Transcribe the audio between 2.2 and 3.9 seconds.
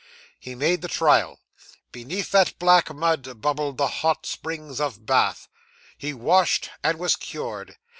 that black mud, bubbled the